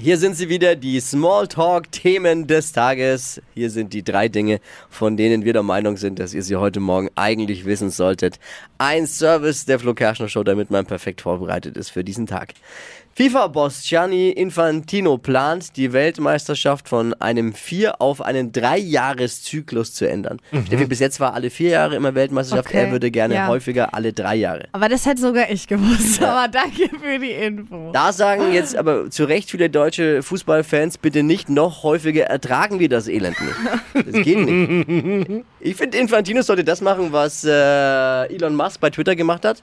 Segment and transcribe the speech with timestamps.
[0.00, 3.42] Hier sind sie wieder, die Smalltalk-Themen des Tages.
[3.54, 6.78] Hier sind die drei Dinge, von denen wir der Meinung sind, dass ihr sie heute
[6.78, 8.38] Morgen eigentlich wissen solltet.
[8.78, 12.54] Ein Service der Flo Kerschner Show, damit man perfekt vorbereitet ist für diesen Tag.
[13.16, 20.38] FIFA-Boss Gianni Infantino plant, die Weltmeisterschaft von einem Vier- auf einen Drei-Jahres-Zyklus zu ändern.
[20.68, 22.68] Steffi, bis jetzt war alle vier Jahre immer Weltmeisterschaft.
[22.68, 23.48] Okay, Er würde gerne ja.
[23.48, 24.68] häufiger alle drei Jahre.
[24.70, 26.22] Aber das hätte sogar ich gewusst.
[26.22, 27.90] Aber danke für die Info.
[27.92, 29.87] Da sagen jetzt aber zu Recht viele deutsche
[30.22, 34.06] Fußballfans, bitte nicht noch häufiger ertragen wir das Elend nicht.
[34.12, 35.44] Das geht nicht.
[35.60, 37.50] Ich finde, Infantino sollte das machen, was äh,
[38.34, 39.62] Elon Musk bei Twitter gemacht hat.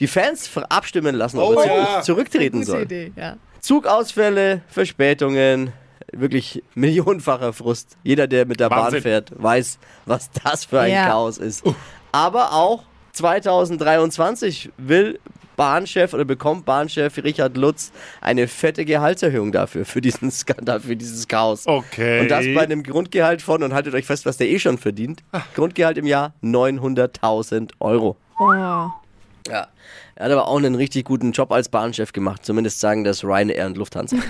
[0.00, 2.02] Die Fans abstimmen lassen, ob Oh, er ja.
[2.02, 2.82] zurücktreten soll.
[2.82, 3.36] Idee, ja.
[3.60, 5.72] Zugausfälle, Verspätungen,
[6.12, 7.96] wirklich millionenfacher Frust.
[8.02, 9.02] Jeder, der mit der Bahn Wahnsinn.
[9.02, 11.06] fährt, weiß, was das für ein Ja.
[11.08, 11.64] Chaos ist.
[12.12, 12.82] Aber auch
[13.12, 15.18] 2023 will
[15.56, 21.26] Bahnchef oder bekommt Bahnchef Richard Lutz eine fette Gehaltserhöhung dafür, für diesen Skandal, für dieses
[21.26, 21.66] Chaos.
[21.66, 22.20] Okay.
[22.20, 25.22] Und das bei einem Grundgehalt von, und haltet euch fest, was der eh schon verdient,
[25.54, 28.16] Grundgehalt im Jahr 900.000 Euro.
[28.38, 28.52] Oh.
[28.52, 29.68] Ja.
[30.16, 32.44] Er hat aber auch einen richtig guten Job als Bahnchef gemacht.
[32.44, 34.16] Zumindest sagen das Ryanair und Lufthansa.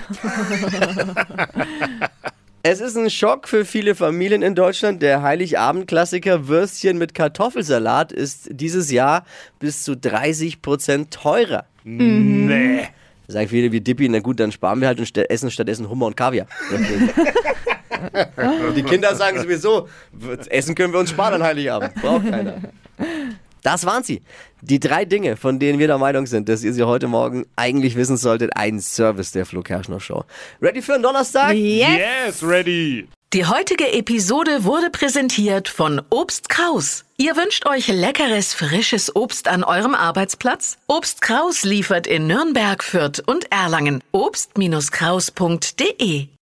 [2.69, 5.01] es ist ein Schock für viele Familien in Deutschland.
[5.01, 9.25] Der Heiligabend-Klassiker Würstchen mit Kartoffelsalat ist dieses Jahr
[9.59, 11.63] bis zu 30% teurer.
[11.85, 12.81] Nee.
[13.27, 16.07] Da sagen viele wie Dippi, na gut, dann sparen wir halt und essen stattdessen Hummer
[16.07, 16.47] und Kaviar.
[18.75, 19.87] die Kinder sagen sowieso,
[20.49, 21.95] essen können wir uns sparen an Heiligabend.
[21.95, 22.57] Braucht keiner.
[23.63, 24.21] Das waren sie.
[24.61, 27.95] Die drei Dinge, von denen wir der Meinung sind, dass ihr sie heute Morgen eigentlich
[27.95, 28.51] wissen solltet.
[28.55, 30.23] Ein Service der Flo Kerschner Show.
[30.61, 31.55] Ready für einen Donnerstag?
[31.55, 31.97] Yes.
[31.97, 33.07] Yes, ready.
[33.33, 37.03] Die heutige Episode wurde präsentiert von Obst Kraus.
[37.17, 40.77] Ihr wünscht euch leckeres, frisches Obst an eurem Arbeitsplatz?
[40.87, 44.01] Obst Kraus liefert in Nürnberg, Fürth und Erlangen.
[44.13, 46.29] Obst-Kraus.de